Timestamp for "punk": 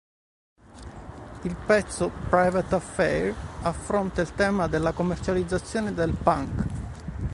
6.15-6.65